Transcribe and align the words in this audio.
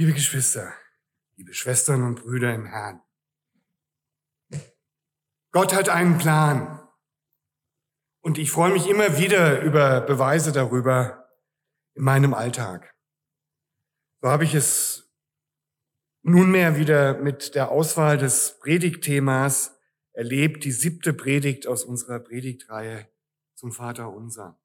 Liebe 0.00 0.12
Geschwister, 0.12 0.72
liebe 1.34 1.52
Schwestern 1.52 2.04
und 2.04 2.22
Brüder 2.22 2.54
im 2.54 2.66
Herrn, 2.66 3.02
Gott 5.50 5.74
hat 5.74 5.88
einen 5.88 6.18
Plan. 6.18 6.88
Und 8.20 8.38
ich 8.38 8.52
freue 8.52 8.72
mich 8.72 8.88
immer 8.88 9.18
wieder 9.18 9.60
über 9.60 10.00
Beweise 10.00 10.52
darüber 10.52 11.28
in 11.94 12.04
meinem 12.04 12.32
Alltag. 12.32 12.94
So 14.20 14.28
habe 14.28 14.44
ich 14.44 14.54
es 14.54 15.10
nunmehr 16.22 16.76
wieder 16.76 17.14
mit 17.14 17.56
der 17.56 17.72
Auswahl 17.72 18.18
des 18.18 18.60
Predigtthemas 18.60 19.80
erlebt, 20.12 20.62
die 20.62 20.70
siebte 20.70 21.12
Predigt 21.12 21.66
aus 21.66 21.82
unserer 21.82 22.20
Predigtreihe 22.20 23.08
zum 23.56 23.72
Vater 23.72 24.12
unser. 24.12 24.60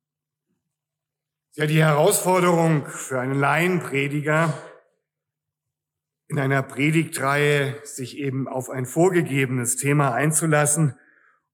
Ja 1.53 1.65
die 1.65 1.81
Herausforderung 1.81 2.85
für 2.85 3.19
einen 3.19 3.39
Laienprediger, 3.39 4.53
in 6.33 6.39
einer 6.39 6.63
Predigtreihe 6.63 7.75
sich 7.83 8.17
eben 8.17 8.47
auf 8.47 8.71
ein 8.71 8.87
vorgegebenes 8.87 9.75
Thema 9.75 10.15
einzulassen 10.15 10.95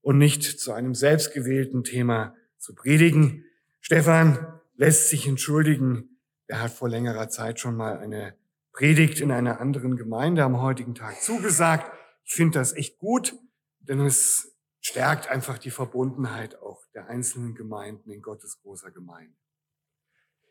und 0.01 0.17
nicht 0.17 0.41
zu 0.57 0.71
einem 0.71 0.95
selbstgewählten 0.95 1.83
Thema 1.83 2.33
zu 2.57 2.73
predigen. 2.73 3.43
Stefan 3.81 4.61
lässt 4.77 5.09
sich 5.09 5.27
entschuldigen. 5.27 6.21
Er 6.47 6.61
hat 6.61 6.71
vor 6.71 6.87
längerer 6.87 7.27
Zeit 7.27 7.59
schon 7.59 7.75
mal 7.75 7.97
eine 7.97 8.35
Predigt 8.71 9.19
in 9.19 9.31
einer 9.31 9.59
anderen 9.59 9.97
Gemeinde 9.97 10.45
am 10.45 10.61
heutigen 10.61 10.95
Tag 10.95 11.21
zugesagt. 11.21 11.91
Ich 12.23 12.33
finde 12.33 12.57
das 12.57 12.71
echt 12.71 12.99
gut, 12.99 13.35
denn 13.81 13.99
es 13.99 14.55
stärkt 14.79 15.27
einfach 15.27 15.57
die 15.57 15.71
Verbundenheit 15.71 16.57
auch 16.61 16.85
der 16.93 17.09
einzelnen 17.09 17.53
Gemeinden 17.53 18.11
in 18.11 18.21
Gottes 18.21 18.61
großer 18.61 18.91
Gemeinde. 18.91 19.35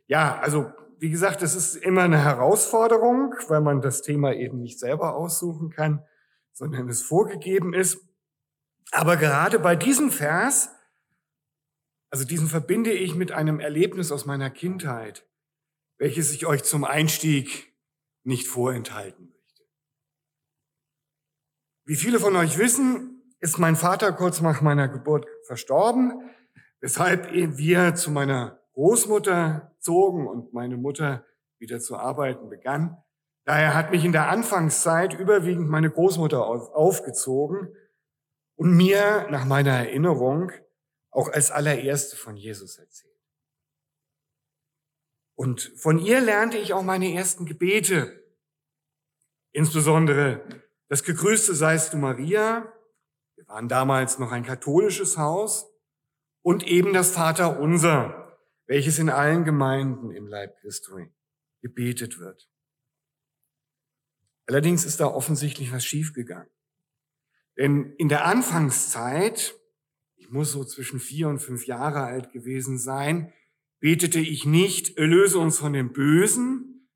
Ja, 0.09 0.39
also 0.39 0.73
wie 0.99 1.11
gesagt, 1.11 1.43
das 1.43 1.55
ist 1.55 1.77
immer 1.77 2.03
eine 2.03 2.23
Herausforderung, 2.23 3.35
weil 3.49 3.61
man 3.61 3.81
das 3.81 4.03
Thema 4.03 4.33
eben 4.33 4.61
nicht 4.61 4.81
selber 4.81 5.15
aussuchen 5.15 5.71
kann, 5.71 6.03
sondern 6.53 6.89
es 6.89 7.03
vorgegeben 7.03 7.73
ist. 7.73 8.01
Aber 8.91 9.17
gerade 9.17 9.59
bei 9.59 9.77
diesem 9.77 10.11
Vers, 10.11 10.71
also 12.11 12.25
diesen 12.25 12.49
verbinde 12.49 12.91
ich 12.91 13.15
mit 13.15 13.33
einem 13.33 13.61
Erlebnis 13.61 14.11
aus 14.11 14.25
meiner 14.25 14.51
Kindheit, 14.51 15.27
welches 15.99 16.33
ich 16.33 16.47
euch 16.47 16.65
zum 16.65 16.85
Einstieg 16.85 17.75
nicht 18.25 18.49
vorenthalten 18.49 19.27
möchte. 19.27 19.63
Wie 21.85 21.97
viele 21.97 22.19
von 22.19 22.35
euch 22.35 22.59
wissen, 22.59 23.23
ist 23.41 23.59
mein 23.59 23.77
Vater 23.77 24.13
kurz 24.13 24.41
nach 24.41 24.63
meiner 24.63 24.89
Geburt 24.89 25.27
verstorben, 25.47 26.31
weshalb 26.81 27.31
wir 27.33 27.95
zu 27.95 28.11
meiner 28.11 28.59
Großmutter 28.73 29.77
zogen 29.89 30.27
und 30.29 30.53
meine 30.53 30.77
Mutter 30.77 31.25
wieder 31.59 31.81
zu 31.81 31.97
arbeiten 31.97 32.51
begann. 32.51 33.03
Daher 33.47 33.75
hat 33.75 33.91
mich 33.91 34.05
in 34.05 34.13
der 34.13 34.29
Anfangszeit 34.29 35.19
überwiegend 35.19 35.71
meine 35.71 35.91
Großmutter 35.91 36.47
aufgezogen 36.47 37.75
und 38.57 38.77
mir 38.77 39.27
nach 39.31 39.47
meiner 39.47 39.71
Erinnerung 39.71 40.53
auch 41.11 41.31
als 41.33 41.51
allererste 41.51 42.17
von 42.17 42.37
Jesus 42.37 42.77
erzählt. 42.77 43.15
Und 45.35 45.73
von 45.77 45.99
ihr 45.99 46.21
lernte 46.21 46.59
ich 46.59 46.75
auch 46.75 46.83
meine 46.83 47.15
ersten 47.15 47.47
Gebete, 47.47 48.23
insbesondere 49.53 50.45
das 50.89 51.03
Gegrüßte 51.03 51.55
seist 51.55 51.95
du 51.95 51.97
Maria. 51.97 52.71
Wir 53.37 53.49
waren 53.49 53.69
damals 53.69 54.19
noch 54.19 54.33
ein 54.33 54.45
katholisches 54.45 55.17
Haus 55.17 55.73
und 56.43 56.67
eben 56.67 56.93
das 56.93 57.13
Vater 57.13 57.59
Unser, 57.59 58.28
welches 58.69 58.99
in 58.99 59.09
allen 59.09 59.45
Gemeinden 59.45 60.13
im 60.13 60.29
Leib 60.29 60.61
Christi 60.61 61.11
gebetet 61.63 62.21
wird. 62.21 62.49
Allerdings 64.47 64.85
ist 64.85 65.01
da 65.01 65.07
offensichtlich 65.07 65.73
was 65.73 65.85
schiefgegangen. 65.85 66.51
Denn 67.57 67.95
in 67.97 68.09
der 68.09 68.25
Anfangszeit, 68.25 69.55
ich 70.17 70.31
muss 70.31 70.53
so 70.53 70.65
zwischen 70.65 71.01
vier 71.01 71.29
und 71.29 71.41
fünf 71.41 71.67
Jahre 71.67 72.03
alt 72.03 72.33
gewesen 72.33 72.79
sein, 72.79 73.33
betete 73.81 74.21
ich 74.21 74.45
nicht, 74.45 74.97
erlöse 74.97 75.39
uns 75.39 75.59
von 75.59 75.73
dem 75.73 75.93
Bösen, 75.93 76.89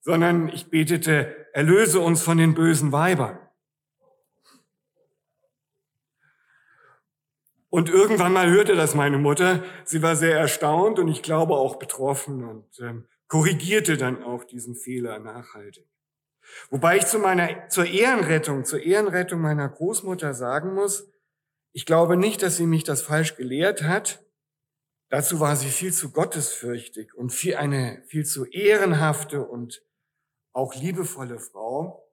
sondern 0.00 0.48
ich 0.48 0.70
betete, 0.70 1.36
erlöse 1.52 2.00
uns 2.00 2.22
von 2.22 2.38
den 2.38 2.54
bösen 2.54 2.92
Weibern. 2.92 3.38
Und 7.70 7.88
irgendwann 7.88 8.32
mal 8.32 8.50
hörte 8.50 8.74
das 8.74 8.96
meine 8.96 9.18
Mutter. 9.18 9.62
Sie 9.84 10.02
war 10.02 10.16
sehr 10.16 10.36
erstaunt 10.36 10.98
und 10.98 11.08
ich 11.08 11.22
glaube 11.22 11.54
auch 11.54 11.76
betroffen 11.76 12.44
und 12.44 12.80
ähm, 12.80 13.06
korrigierte 13.28 13.96
dann 13.96 14.24
auch 14.24 14.42
diesen 14.44 14.74
Fehler 14.74 15.20
nachhaltig. 15.20 15.86
Wobei 16.70 16.96
ich 16.96 17.06
zu 17.06 17.20
meiner, 17.20 17.68
zur 17.68 17.86
Ehrenrettung, 17.86 18.64
zur 18.64 18.82
Ehrenrettung 18.82 19.40
meiner 19.40 19.68
Großmutter 19.68 20.34
sagen 20.34 20.74
muss, 20.74 21.08
ich 21.72 21.86
glaube 21.86 22.16
nicht, 22.16 22.42
dass 22.42 22.56
sie 22.56 22.66
mich 22.66 22.82
das 22.82 23.02
falsch 23.02 23.36
gelehrt 23.36 23.84
hat. 23.84 24.24
Dazu 25.08 25.38
war 25.38 25.54
sie 25.54 25.68
viel 25.68 25.92
zu 25.92 26.10
gottesfürchtig 26.10 27.14
und 27.14 27.30
viel, 27.30 27.54
eine 27.54 28.02
viel 28.06 28.24
zu 28.24 28.46
ehrenhafte 28.46 29.46
und 29.46 29.84
auch 30.52 30.74
liebevolle 30.74 31.38
Frau. 31.38 32.08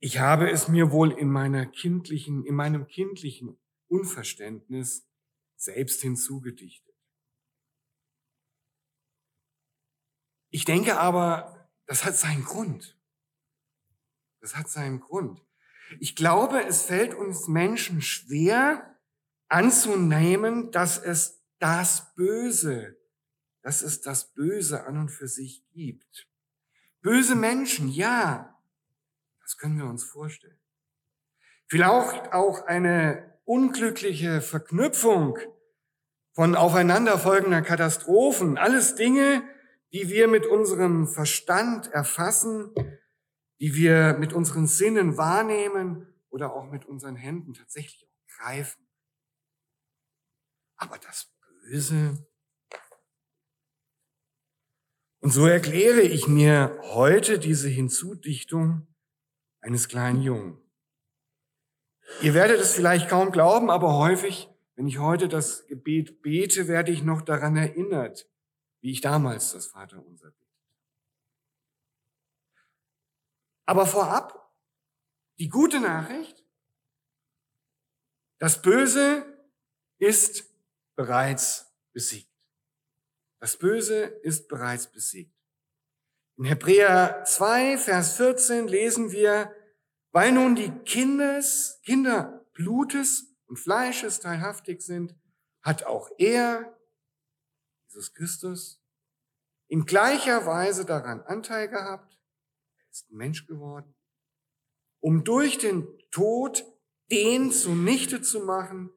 Ich 0.00 0.18
habe 0.18 0.50
es 0.50 0.68
mir 0.68 0.92
wohl 0.92 1.12
in 1.12 1.30
meiner 1.30 1.64
kindlichen, 1.64 2.44
in 2.44 2.54
meinem 2.54 2.86
kindlichen 2.86 3.58
Unverständnis 3.94 5.06
selbst 5.56 6.00
hinzugedichtet. 6.00 6.94
Ich 10.50 10.64
denke 10.64 10.98
aber, 10.98 11.70
das 11.86 12.04
hat 12.04 12.16
seinen 12.16 12.44
Grund. 12.44 12.98
Das 14.40 14.56
hat 14.56 14.68
seinen 14.68 15.00
Grund. 15.00 15.42
Ich 16.00 16.16
glaube, 16.16 16.64
es 16.64 16.82
fällt 16.82 17.14
uns 17.14 17.48
Menschen 17.48 18.02
schwer 18.02 18.98
anzunehmen, 19.48 20.70
dass 20.70 20.98
es 20.98 21.42
das 21.58 22.14
Böse, 22.14 22.96
dass 23.62 23.82
es 23.82 24.00
das 24.00 24.32
Böse 24.32 24.84
an 24.86 24.98
und 24.98 25.08
für 25.08 25.28
sich 25.28 25.68
gibt. 25.70 26.28
Böse 27.00 27.34
Menschen, 27.36 27.88
ja, 27.88 28.60
das 29.40 29.56
können 29.56 29.78
wir 29.78 29.86
uns 29.86 30.04
vorstellen. 30.04 30.58
Vielleicht 31.66 32.32
auch 32.32 32.64
eine 32.66 33.33
unglückliche 33.44 34.40
Verknüpfung 34.40 35.38
von 36.32 36.56
aufeinanderfolgender 36.56 37.62
Katastrophen, 37.62 38.58
alles 38.58 38.96
Dinge, 38.96 39.42
die 39.92 40.08
wir 40.08 40.26
mit 40.26 40.46
unserem 40.46 41.06
Verstand 41.06 41.86
erfassen, 41.92 42.74
die 43.60 43.74
wir 43.74 44.14
mit 44.18 44.32
unseren 44.32 44.66
Sinnen 44.66 45.16
wahrnehmen 45.16 46.12
oder 46.30 46.52
auch 46.54 46.70
mit 46.70 46.84
unseren 46.86 47.14
Händen 47.14 47.54
tatsächlich 47.54 48.08
greifen. 48.36 48.84
Aber 50.76 50.98
das 50.98 51.32
Böse. 51.62 52.26
Und 55.20 55.30
so 55.30 55.46
erkläre 55.46 56.02
ich 56.02 56.26
mir 56.26 56.76
heute 56.82 57.38
diese 57.38 57.68
Hinzudichtung 57.68 58.86
eines 59.60 59.88
kleinen 59.88 60.20
Jungen. 60.20 60.63
Ihr 62.22 62.34
werdet 62.34 62.60
es 62.60 62.74
vielleicht 62.74 63.08
kaum 63.08 63.32
glauben, 63.32 63.70
aber 63.70 63.96
häufig, 63.96 64.48
wenn 64.76 64.86
ich 64.86 64.98
heute 64.98 65.28
das 65.28 65.66
Gebet 65.66 66.22
bete, 66.22 66.68
werde 66.68 66.92
ich 66.92 67.02
noch 67.02 67.22
daran 67.22 67.56
erinnert, 67.56 68.28
wie 68.80 68.90
ich 68.90 69.00
damals 69.00 69.52
das 69.52 69.66
Vaterunser 69.66 70.30
betete. 70.30 70.44
Aber 73.66 73.86
vorab, 73.86 74.52
die 75.38 75.48
gute 75.48 75.80
Nachricht, 75.80 76.44
das 78.38 78.60
Böse 78.60 79.24
ist 79.98 80.52
bereits 80.96 81.72
besiegt. 81.92 82.30
Das 83.40 83.56
Böse 83.56 84.04
ist 84.22 84.48
bereits 84.48 84.90
besiegt. 84.90 85.34
In 86.36 86.44
Hebräer 86.44 87.24
2, 87.24 87.78
Vers 87.78 88.16
14 88.16 88.68
lesen 88.68 89.12
wir, 89.12 89.54
weil 90.14 90.30
nun 90.30 90.54
die 90.54 90.70
Kindes, 90.84 91.80
Kinder 91.82 92.46
Blutes 92.52 93.36
und 93.46 93.58
Fleisches 93.58 94.20
teilhaftig 94.20 94.80
sind, 94.80 95.12
hat 95.60 95.82
auch 95.82 96.08
er, 96.18 96.78
Jesus 97.88 98.14
Christus, 98.14 98.80
in 99.66 99.86
gleicher 99.86 100.46
Weise 100.46 100.84
daran 100.84 101.20
Anteil 101.22 101.68
gehabt, 101.68 102.16
ist 102.92 103.10
Mensch 103.10 103.48
geworden, 103.48 103.92
um 105.00 105.24
durch 105.24 105.58
den 105.58 105.88
Tod 106.12 106.64
den 107.10 107.50
zunichte 107.50 108.22
zu 108.22 108.38
machen, 108.38 108.90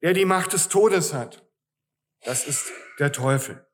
der 0.00 0.14
die 0.14 0.24
Macht 0.24 0.54
des 0.54 0.68
Todes 0.68 1.12
hat. 1.12 1.46
Das 2.22 2.46
ist 2.46 2.72
der 2.98 3.12
Teufel. 3.12 3.66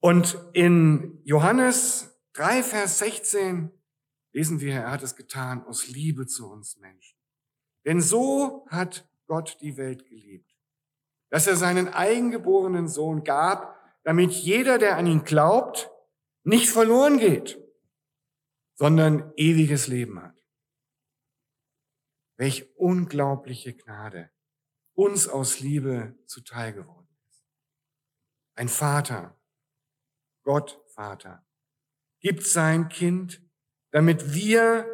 Und 0.00 0.38
in 0.52 1.22
Johannes 1.24 2.14
3, 2.34 2.62
Vers 2.62 2.98
16 2.98 3.73
lesen 4.34 4.60
wir, 4.60 4.74
er 4.74 4.90
hat 4.90 5.02
es 5.02 5.14
getan 5.16 5.64
aus 5.64 5.86
Liebe 5.88 6.26
zu 6.26 6.50
uns 6.50 6.76
Menschen. 6.78 7.16
Denn 7.84 8.00
so 8.00 8.66
hat 8.68 9.08
Gott 9.26 9.58
die 9.60 9.76
Welt 9.76 10.06
geliebt, 10.06 10.54
dass 11.30 11.46
er 11.46 11.56
seinen 11.56 11.88
eigengeborenen 11.88 12.88
Sohn 12.88 13.24
gab, 13.24 13.78
damit 14.02 14.32
jeder, 14.32 14.78
der 14.78 14.96
an 14.96 15.06
ihn 15.06 15.24
glaubt, 15.24 15.90
nicht 16.42 16.68
verloren 16.68 17.18
geht, 17.18 17.58
sondern 18.74 19.32
ewiges 19.36 19.86
Leben 19.86 20.20
hat. 20.20 20.36
Welch 22.36 22.76
unglaubliche 22.76 23.74
Gnade 23.74 24.30
uns 24.94 25.28
aus 25.28 25.60
Liebe 25.60 26.18
zuteil 26.26 26.72
geworden 26.72 27.16
ist. 27.28 27.46
Ein 28.56 28.68
Vater, 28.68 29.40
Gott 30.42 30.82
Vater, 30.88 31.46
gibt 32.20 32.44
sein 32.44 32.88
Kind, 32.88 33.43
damit 33.94 34.34
wir, 34.34 34.90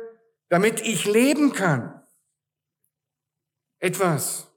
damit 0.50 0.82
ich 0.82 1.06
leben 1.06 1.54
kann. 1.54 2.06
Etwas, 3.78 4.52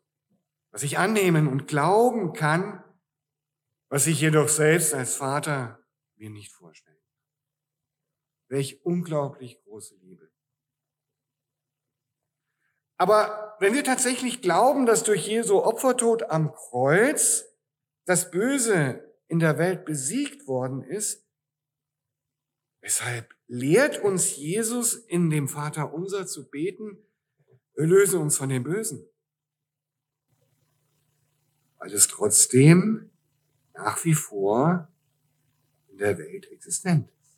was 0.72 0.84
ich 0.84 0.98
annehmen 0.98 1.48
und 1.48 1.66
glauben 1.66 2.34
kann, 2.34 2.84
was 3.88 4.06
ich 4.06 4.20
jedoch 4.20 4.50
selbst 4.50 4.94
als 4.94 5.16
Vater 5.16 5.82
mir 6.16 6.30
nicht 6.30 6.52
vorstellen 6.52 7.00
kann. 7.00 7.24
Welch 8.50 8.86
unglaublich 8.86 9.64
große 9.64 9.96
Liebe. 9.96 10.30
Aber 12.98 13.56
wenn 13.62 13.74
wir 13.74 13.86
tatsächlich 13.86 14.42
glauben, 14.42 14.86
dass 14.86 15.04
durch 15.04 15.26
Jesu 15.26 15.60
Opfertod 15.60 16.24
am 16.24 16.54
Kreuz 16.54 17.46
das 18.04 18.30
Böse 18.30 19.10
in 19.28 19.40
der 19.40 19.58
Welt 19.58 19.86
besiegt 19.86 20.48
worden 20.48 20.84
ist, 20.84 21.26
weshalb 22.82 23.34
lehrt 23.54 24.00
uns 24.00 24.36
Jesus 24.36 24.96
in 24.96 25.30
dem 25.30 25.48
Vater 25.48 25.94
unser 25.94 26.26
zu 26.26 26.50
beten, 26.50 26.98
erlöse 27.76 28.18
uns 28.18 28.36
von 28.36 28.50
dem 28.50 28.64
Bösen? 28.64 29.06
Weil 31.78 31.94
es 31.94 32.08
trotzdem 32.08 33.12
nach 33.76 34.04
wie 34.06 34.16
vor 34.16 34.88
in 35.90 36.00
der 36.00 36.18
Welt 36.18 36.52
existent 36.52 37.12
ist. 37.22 37.38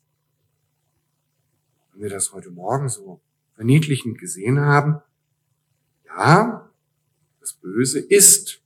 Wenn 1.92 2.04
wir 2.04 2.10
das 2.10 2.32
heute 2.32 2.50
Morgen 2.50 2.88
so 2.88 3.20
verniedlichend 3.52 4.18
gesehen 4.18 4.58
haben, 4.58 5.02
ja, 6.06 6.72
das 7.40 7.52
Böse 7.52 8.00
ist. 8.00 8.62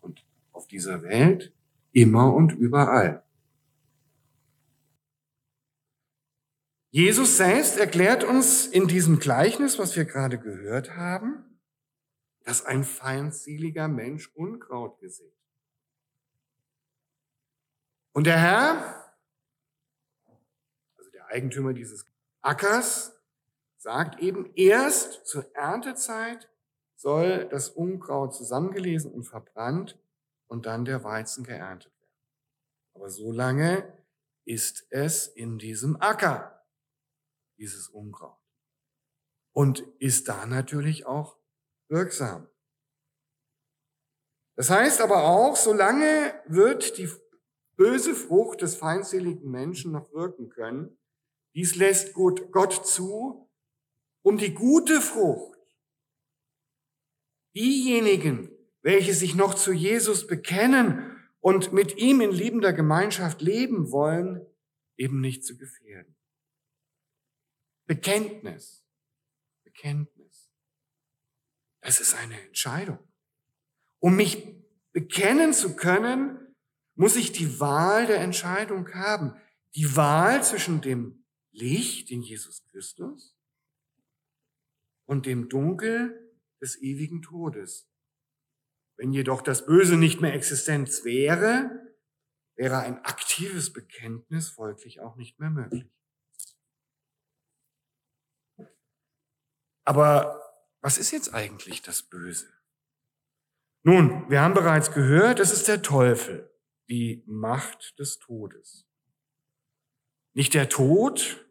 Und 0.00 0.24
auf 0.50 0.66
dieser 0.66 1.02
Welt 1.02 1.52
immer 1.92 2.34
und 2.34 2.50
überall. 2.50 3.22
Jesus 6.94 7.38
selbst 7.38 7.78
erklärt 7.78 8.22
uns 8.22 8.66
in 8.66 8.86
diesem 8.86 9.18
Gleichnis, 9.18 9.78
was 9.78 9.96
wir 9.96 10.04
gerade 10.04 10.38
gehört 10.38 10.94
haben, 10.94 11.58
dass 12.44 12.66
ein 12.66 12.84
feindseliger 12.84 13.88
Mensch 13.88 14.30
Unkraut 14.34 14.98
gesät. 14.98 15.34
Und 18.12 18.26
der 18.26 18.38
Herr, 18.38 19.16
also 20.98 21.10
der 21.12 21.28
Eigentümer 21.28 21.72
dieses 21.72 22.04
Ackers, 22.42 23.18
sagt 23.78 24.20
eben, 24.20 24.52
erst 24.54 25.26
zur 25.26 25.50
Erntezeit 25.56 26.50
soll 26.94 27.48
das 27.48 27.70
Unkraut 27.70 28.34
zusammengelesen 28.34 29.10
und 29.10 29.24
verbrannt 29.24 29.98
und 30.46 30.66
dann 30.66 30.84
der 30.84 31.02
Weizen 31.04 31.42
geerntet 31.42 31.90
werden. 32.02 32.12
Aber 32.92 33.08
so 33.08 33.32
lange 33.32 33.90
ist 34.44 34.86
es 34.90 35.26
in 35.26 35.56
diesem 35.56 35.98
Acker, 35.98 36.61
dieses 37.62 37.88
Unkraut. 37.88 38.38
Und 39.54 39.80
ist 40.00 40.28
da 40.28 40.46
natürlich 40.46 41.06
auch 41.06 41.38
wirksam. 41.88 42.48
Das 44.56 44.68
heißt 44.68 45.00
aber 45.00 45.24
auch, 45.24 45.56
solange 45.56 46.34
wird 46.46 46.98
die 46.98 47.08
böse 47.76 48.14
Frucht 48.14 48.62
des 48.62 48.76
feindseligen 48.76 49.50
Menschen 49.50 49.92
noch 49.92 50.12
wirken 50.12 50.50
können. 50.50 50.98
Dies 51.54 51.76
lässt 51.76 52.14
Gott 52.14 52.86
zu, 52.86 53.48
um 54.22 54.38
die 54.38 54.54
gute 54.54 55.00
Frucht. 55.00 55.58
Diejenigen, 57.54 58.50
welche 58.82 59.14
sich 59.14 59.34
noch 59.34 59.54
zu 59.54 59.72
Jesus 59.72 60.26
bekennen 60.26 61.16
und 61.40 61.72
mit 61.72 61.96
ihm 61.96 62.20
in 62.20 62.32
liebender 62.32 62.72
Gemeinschaft 62.72 63.40
leben 63.40 63.90
wollen, 63.92 64.44
eben 64.96 65.20
nicht 65.20 65.44
zu 65.44 65.56
gefährden. 65.56 66.16
Bekenntnis. 67.86 68.84
Bekenntnis. 69.64 70.50
Das 71.80 72.00
ist 72.00 72.14
eine 72.14 72.40
Entscheidung. 72.40 72.98
Um 73.98 74.16
mich 74.16 74.62
bekennen 74.92 75.52
zu 75.52 75.74
können, 75.76 76.54
muss 76.94 77.16
ich 77.16 77.32
die 77.32 77.60
Wahl 77.60 78.06
der 78.06 78.20
Entscheidung 78.20 78.92
haben. 78.94 79.34
Die 79.74 79.96
Wahl 79.96 80.42
zwischen 80.44 80.80
dem 80.80 81.24
Licht 81.50 82.10
in 82.10 82.22
Jesus 82.22 82.64
Christus 82.68 83.36
und 85.06 85.26
dem 85.26 85.48
Dunkel 85.48 86.32
des 86.60 86.80
ewigen 86.80 87.22
Todes. 87.22 87.90
Wenn 88.96 89.12
jedoch 89.12 89.42
das 89.42 89.66
Böse 89.66 89.96
nicht 89.96 90.20
mehr 90.20 90.34
Existenz 90.34 91.04
wäre, 91.04 91.70
wäre 92.54 92.78
ein 92.80 92.98
aktives 93.04 93.72
Bekenntnis 93.72 94.50
folglich 94.50 95.00
auch 95.00 95.16
nicht 95.16 95.40
mehr 95.40 95.50
möglich. 95.50 95.90
Aber 99.84 100.40
was 100.80 100.98
ist 100.98 101.10
jetzt 101.10 101.34
eigentlich 101.34 101.82
das 101.82 102.02
Böse? 102.02 102.48
Nun, 103.84 104.30
wir 104.30 104.40
haben 104.40 104.54
bereits 104.54 104.92
gehört, 104.92 105.40
es 105.40 105.52
ist 105.52 105.66
der 105.68 105.82
Teufel, 105.82 106.50
die 106.88 107.22
Macht 107.26 107.98
des 107.98 108.18
Todes. 108.18 108.86
Nicht 110.34 110.54
der 110.54 110.68
Tod, 110.68 111.44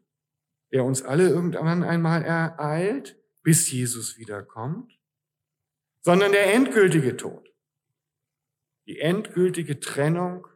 der 0.71 0.85
uns 0.85 1.01
alle 1.03 1.27
irgendwann 1.27 1.83
einmal 1.83 2.23
ereilt, 2.23 3.17
bis 3.43 3.69
Jesus 3.71 4.17
wiederkommt, 4.17 4.97
sondern 6.01 6.31
der 6.31 6.53
endgültige 6.53 7.17
Tod, 7.17 7.53
die 8.85 8.99
endgültige 8.99 9.79
Trennung 9.79 10.47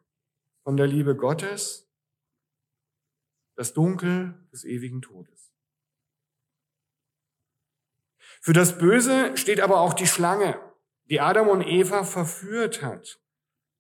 von 0.64 0.78
der 0.78 0.88
Liebe 0.88 1.16
Gottes, 1.16 1.90
das 3.56 3.74
Dunkel 3.74 4.34
des 4.52 4.64
ewigen 4.64 5.02
Todes. 5.02 5.35
Für 8.42 8.54
das 8.54 8.78
Böse 8.78 9.36
steht 9.36 9.60
aber 9.60 9.80
auch 9.80 9.94
die 9.94 10.08
Schlange, 10.08 10.60
die 11.10 11.20
Adam 11.20 11.50
und 11.50 11.62
Eva 11.62 12.04
verführt 12.04 12.82
hat, 12.82 13.20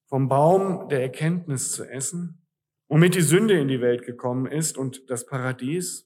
vom 0.08 0.28
Baum 0.28 0.90
der 0.90 1.02
Erkenntnis 1.02 1.72
zu 1.72 1.84
essen, 1.86 2.48
womit 2.88 3.16
die 3.16 3.22
Sünde 3.22 3.60
in 3.60 3.68
die 3.68 3.82
Welt 3.82 4.06
gekommen 4.06 4.46
ist 4.46 4.78
und 4.78 5.10
das 5.10 5.26
Paradies 5.26 6.06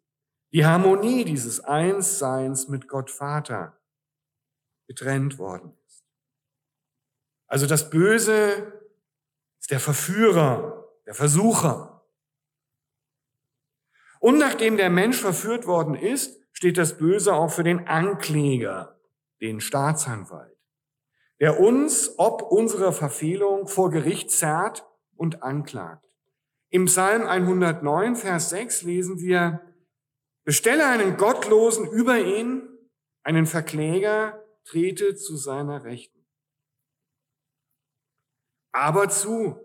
die 0.51 0.65
Harmonie 0.65 1.25
dieses 1.25 1.59
Einsseins 1.59 2.67
mit 2.67 2.87
Gott 2.87 3.11
Vater 3.11 3.79
getrennt 4.87 5.37
worden 5.37 5.77
ist. 5.85 6.03
Also 7.47 7.67
das 7.67 7.89
Böse 7.89 8.73
ist 9.59 9.69
der 9.69 9.79
Verführer, 9.79 10.87
der 11.05 11.13
Versucher. 11.13 12.03
Und 14.19 14.37
nachdem 14.37 14.77
der 14.77 14.89
Mensch 14.89 15.17
verführt 15.17 15.67
worden 15.67 15.95
ist, 15.95 16.38
steht 16.51 16.77
das 16.77 16.97
Böse 16.97 17.33
auch 17.33 17.51
für 17.51 17.63
den 17.63 17.87
Ankläger, 17.87 18.99
den 19.41 19.61
Staatsanwalt, 19.61 20.57
der 21.39 21.59
uns 21.59 22.15
ob 22.17 22.41
unserer 22.41 22.91
Verfehlung 22.91 23.67
vor 23.67 23.91
Gericht 23.91 24.31
zerrt 24.31 24.85
und 25.15 25.43
anklagt. 25.43 26.05
Im 26.69 26.85
Psalm 26.85 27.23
109, 27.23 28.15
Vers 28.15 28.49
6 28.49 28.83
lesen 28.83 29.19
wir, 29.19 29.61
Bestelle 30.43 30.87
einen 30.87 31.17
Gottlosen 31.17 31.87
über 31.87 32.19
ihn, 32.19 32.67
einen 33.23 33.45
Verkläger, 33.45 34.43
trete 34.63 35.15
zu 35.15 35.35
seiner 35.35 35.83
Rechten. 35.83 36.25
Aber 38.71 39.09
zu 39.09 39.59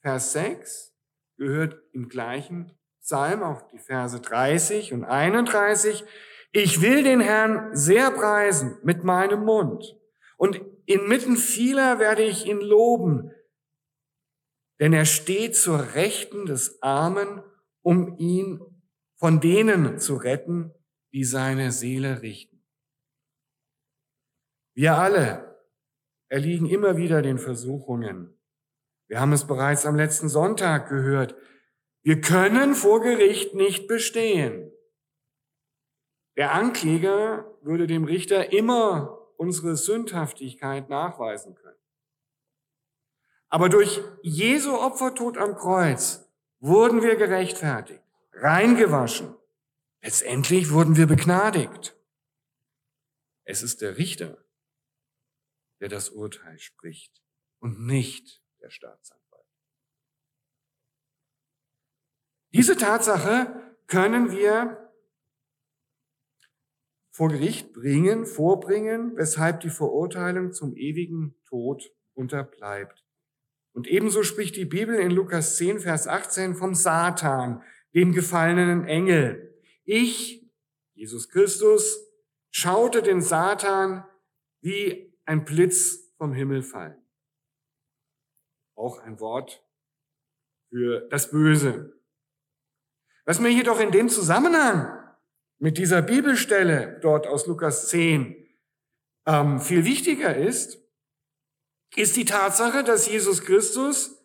Vers 0.00 0.32
6 0.32 0.94
gehört 1.36 1.80
im 1.92 2.08
gleichen 2.08 2.78
Psalm 3.04 3.42
auch 3.42 3.60
die 3.68 3.78
Verse 3.78 4.18
30 4.18 4.94
und 4.94 5.04
31. 5.04 6.04
Ich 6.52 6.80
will 6.80 7.02
den 7.02 7.20
Herrn 7.20 7.76
sehr 7.76 8.10
preisen 8.10 8.78
mit 8.82 9.04
meinem 9.04 9.44
Mund 9.44 9.94
und 10.38 10.62
inmitten 10.86 11.36
vieler 11.36 11.98
werde 11.98 12.22
ich 12.22 12.46
ihn 12.46 12.62
loben, 12.62 13.30
denn 14.80 14.94
er 14.94 15.04
steht 15.04 15.54
zur 15.54 15.94
Rechten 15.94 16.46
des 16.46 16.80
Armen, 16.82 17.42
um 17.82 18.16
ihn 18.16 18.60
von 19.16 19.38
denen 19.40 19.98
zu 19.98 20.16
retten, 20.16 20.72
die 21.12 21.24
seine 21.24 21.72
Seele 21.72 22.22
richten. 22.22 22.64
Wir 24.74 24.96
alle 24.96 25.62
erliegen 26.28 26.66
immer 26.66 26.96
wieder 26.96 27.20
den 27.20 27.38
Versuchungen. 27.38 28.40
Wir 29.08 29.20
haben 29.20 29.32
es 29.34 29.46
bereits 29.46 29.84
am 29.84 29.94
letzten 29.94 30.30
Sonntag 30.30 30.88
gehört. 30.88 31.36
Wir 32.04 32.20
können 32.20 32.74
vor 32.74 33.00
Gericht 33.00 33.54
nicht 33.54 33.88
bestehen. 33.88 34.70
Der 36.36 36.52
Ankläger 36.52 37.50
würde 37.62 37.86
dem 37.86 38.04
Richter 38.04 38.52
immer 38.52 39.32
unsere 39.38 39.74
Sündhaftigkeit 39.74 40.90
nachweisen 40.90 41.54
können. 41.54 41.78
Aber 43.48 43.70
durch 43.70 44.02
Jesu 44.20 44.74
Opfertod 44.74 45.38
am 45.38 45.54
Kreuz 45.54 46.30
wurden 46.58 47.00
wir 47.00 47.16
gerechtfertigt, 47.16 48.02
reingewaschen. 48.32 49.34
Letztendlich 50.02 50.70
wurden 50.72 50.96
wir 50.96 51.06
begnadigt. 51.06 51.96
Es 53.44 53.62
ist 53.62 53.80
der 53.80 53.96
Richter, 53.96 54.44
der 55.80 55.88
das 55.88 56.10
Urteil 56.10 56.58
spricht 56.58 57.22
und 57.60 57.86
nicht 57.86 58.42
der 58.60 58.68
Staatsanwalt. 58.68 59.23
Diese 62.54 62.76
Tatsache 62.76 63.74
können 63.88 64.30
wir 64.30 64.92
vor 67.10 67.28
Gericht 67.28 67.72
bringen, 67.72 68.26
vorbringen, 68.26 69.16
weshalb 69.16 69.60
die 69.60 69.70
Verurteilung 69.70 70.52
zum 70.52 70.76
ewigen 70.76 71.34
Tod 71.48 71.92
unterbleibt. 72.14 73.04
Und 73.72 73.88
ebenso 73.88 74.22
spricht 74.22 74.54
die 74.54 74.66
Bibel 74.66 74.94
in 74.94 75.10
Lukas 75.10 75.56
10, 75.56 75.80
Vers 75.80 76.06
18 76.06 76.54
vom 76.54 76.76
Satan, 76.76 77.60
dem 77.92 78.12
gefallenen 78.12 78.84
Engel. 78.84 79.60
Ich, 79.82 80.48
Jesus 80.94 81.28
Christus, 81.28 82.08
schaute 82.52 83.02
den 83.02 83.20
Satan 83.20 84.04
wie 84.60 85.12
ein 85.24 85.44
Blitz 85.44 86.12
vom 86.18 86.32
Himmel 86.32 86.62
fallen. 86.62 87.04
Auch 88.76 88.98
ein 89.00 89.18
Wort 89.18 89.60
für 90.68 91.08
das 91.08 91.32
Böse. 91.32 92.00
Was 93.24 93.40
mir 93.40 93.50
jedoch 93.50 93.80
in 93.80 93.90
dem 93.90 94.08
Zusammenhang 94.08 94.98
mit 95.58 95.78
dieser 95.78 96.02
Bibelstelle 96.02 96.98
dort 97.00 97.26
aus 97.26 97.46
Lukas 97.46 97.88
10 97.88 98.36
ähm, 99.26 99.60
viel 99.60 99.84
wichtiger 99.84 100.36
ist, 100.36 100.78
ist 101.96 102.16
die 102.16 102.24
Tatsache, 102.24 102.84
dass 102.84 103.08
Jesus 103.08 103.42
Christus 103.42 104.20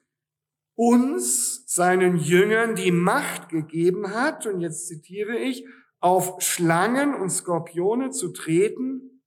uns, 0.76 1.66
seinen 1.68 2.18
Jüngern, 2.18 2.76
die 2.76 2.92
Macht 2.92 3.50
gegeben 3.50 4.14
hat, 4.14 4.46
und 4.46 4.62
jetzt 4.62 4.88
zitiere 4.88 5.38
ich, 5.38 5.66
auf 6.00 6.42
Schlangen 6.42 7.14
und 7.14 7.30
Skorpione 7.30 8.12
zu 8.12 8.30
treten 8.30 9.22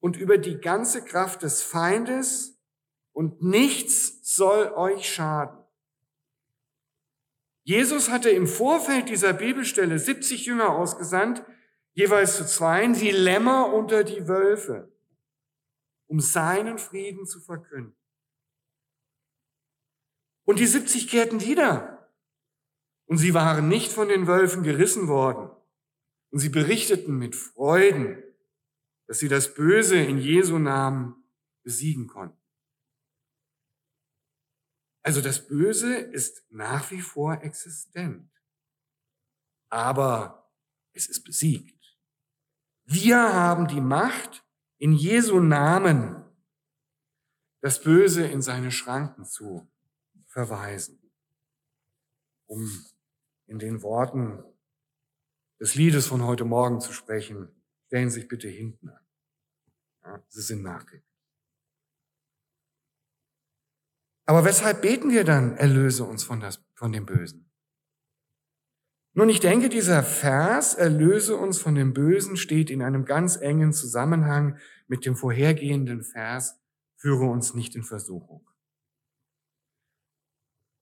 und 0.00 0.16
über 0.16 0.38
die 0.38 0.58
ganze 0.58 1.04
Kraft 1.04 1.42
des 1.42 1.62
Feindes 1.62 2.60
und 3.12 3.42
nichts 3.42 4.20
soll 4.22 4.72
euch 4.76 5.12
schaden. 5.12 5.55
Jesus 7.66 8.10
hatte 8.10 8.30
im 8.30 8.46
Vorfeld 8.46 9.08
dieser 9.08 9.32
Bibelstelle 9.32 9.98
70 9.98 10.46
Jünger 10.46 10.70
ausgesandt, 10.70 11.44
jeweils 11.94 12.36
zu 12.36 12.46
zweien, 12.46 13.00
wie 13.00 13.10
Lämmer 13.10 13.74
unter 13.74 14.04
die 14.04 14.28
Wölfe, 14.28 14.96
um 16.06 16.20
seinen 16.20 16.78
Frieden 16.78 17.26
zu 17.26 17.40
verkünden. 17.40 17.96
Und 20.44 20.60
die 20.60 20.66
70 20.66 21.08
kehrten 21.08 21.40
wieder. 21.40 22.08
Und 23.06 23.18
sie 23.18 23.34
waren 23.34 23.66
nicht 23.66 23.90
von 23.90 24.06
den 24.06 24.28
Wölfen 24.28 24.62
gerissen 24.62 25.08
worden. 25.08 25.50
Und 26.30 26.38
sie 26.38 26.50
berichteten 26.50 27.18
mit 27.18 27.34
Freuden, 27.34 28.22
dass 29.08 29.18
sie 29.18 29.28
das 29.28 29.54
Böse 29.54 29.96
in 29.96 30.18
Jesu 30.18 30.58
Namen 30.58 31.16
besiegen 31.64 32.06
konnten. 32.06 32.38
Also 35.06 35.20
das 35.20 35.46
Böse 35.46 35.94
ist 35.94 36.44
nach 36.50 36.90
wie 36.90 37.00
vor 37.00 37.40
existent, 37.44 38.28
aber 39.68 40.50
es 40.94 41.06
ist 41.06 41.22
besiegt. 41.22 41.96
Wir 42.86 43.16
haben 43.16 43.68
die 43.68 43.80
Macht, 43.80 44.44
in 44.78 44.92
Jesu 44.92 45.38
Namen 45.38 46.24
das 47.60 47.80
Böse 47.80 48.26
in 48.26 48.42
seine 48.42 48.72
Schranken 48.72 49.24
zu 49.24 49.70
verweisen. 50.26 51.00
Um 52.46 52.68
in 53.46 53.60
den 53.60 53.82
Worten 53.82 54.42
des 55.60 55.76
Liedes 55.76 56.08
von 56.08 56.24
heute 56.24 56.44
Morgen 56.44 56.80
zu 56.80 56.92
sprechen, 56.92 57.48
stellen 57.86 58.10
Sie 58.10 58.22
sich 58.22 58.28
bitte 58.28 58.48
hinten 58.48 58.88
an. 58.88 59.06
Ja, 60.02 60.24
Sie 60.30 60.42
sind 60.42 60.64
nachgegeben. 60.64 61.15
Aber 64.26 64.44
weshalb 64.44 64.82
beten 64.82 65.10
wir 65.10 65.24
dann, 65.24 65.56
erlöse 65.56 66.04
uns 66.04 66.24
von, 66.24 66.40
das, 66.40 66.60
von 66.74 66.92
dem 66.92 67.06
Bösen? 67.06 67.48
Nun, 69.14 69.30
ich 69.30 69.40
denke, 69.40 69.70
dieser 69.70 70.02
Vers, 70.02 70.74
erlöse 70.74 71.36
uns 71.36 71.58
von 71.58 71.74
dem 71.74 71.94
Bösen, 71.94 72.36
steht 72.36 72.68
in 72.68 72.82
einem 72.82 73.06
ganz 73.06 73.36
engen 73.36 73.72
Zusammenhang 73.72 74.58
mit 74.88 75.06
dem 75.06 75.16
vorhergehenden 75.16 76.02
Vers, 76.02 76.60
führe 76.96 77.24
uns 77.24 77.54
nicht 77.54 77.74
in 77.76 77.82
Versuchung. 77.82 78.46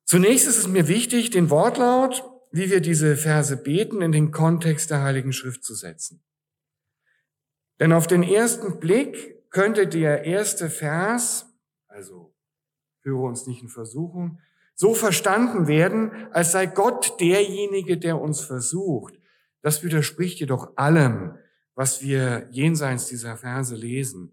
Zunächst 0.05 0.49
ist 0.49 0.59
es 0.59 0.67
mir 0.67 0.89
wichtig, 0.89 1.31
den 1.31 1.49
Wortlaut, 1.51 2.29
wie 2.51 2.71
wir 2.71 2.81
diese 2.81 3.17
Verse 3.17 3.57
beten, 3.57 4.03
in 4.03 4.11
den 4.11 4.33
Kontext 4.33 4.91
der 4.91 5.03
Heiligen 5.03 5.33
Schrift 5.33 5.65
zu 5.65 5.75
setzen. 5.75 6.25
Denn 7.79 7.93
auf 7.93 8.07
den 8.07 8.23
ersten 8.23 8.81
Blick 8.81 9.49
könnte 9.51 9.87
der 9.87 10.25
erste 10.25 10.71
Vers, 10.71 11.47
also 11.87 12.34
führe 13.05 13.23
uns 13.23 13.47
nicht 13.47 13.63
in 13.63 13.69
Versuchung, 13.69 14.39
so 14.75 14.95
verstanden 14.95 15.69
werden, 15.69 16.11
als 16.33 16.53
sei 16.53 16.67
Gott 16.67 17.21
derjenige, 17.21 17.99
der 17.99 18.21
uns 18.21 18.41
versucht. 18.41 19.15
Das 19.61 19.85
widerspricht 19.85 20.41
jedoch 20.41 20.77
allem, 20.77 21.37
was 21.75 22.03
wir 22.03 22.49
jenseits 22.51 23.07
dieser 23.07 23.37
Verse 23.37 23.75
lesen. 23.75 24.33